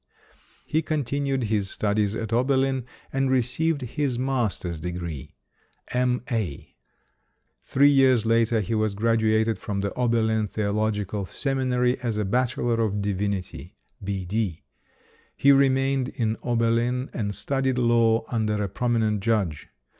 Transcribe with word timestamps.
He 0.65 0.81
continued 0.81 1.43
his 1.43 1.69
studies 1.69 2.15
at 2.15 2.33
Ober 2.33 2.57
lin 2.57 2.85
and 3.13 3.29
received 3.29 3.81
his 3.81 4.17
Master's 4.17 4.79
degree 4.79 5.35
"M.A." 5.91 6.25
278] 6.25 6.73
UNSUNG 6.73 7.67
HEROES 7.67 7.73
Three 7.75 7.89
years 7.91 8.25
later, 8.25 8.61
he 8.61 8.73
was 8.73 8.95
graduated 8.95 9.59
from 9.59 9.81
the 9.81 9.93
Oberlin 9.93 10.47
Theological 10.47 11.25
Seminary 11.25 11.99
as 11.99 12.17
a 12.17 12.25
Bachelor 12.25 12.81
of 12.81 12.99
Divinity 12.99 13.75
"B.D." 14.03 14.63
He 15.37 15.51
remained 15.51 16.09
in 16.09 16.35
Oberlin 16.41 17.11
and 17.13 17.35
studied 17.35 17.77
law 17.77 18.25
under 18.29 18.59
a 18.63 18.67
prominent 18.69 19.21
judge. 19.21 19.69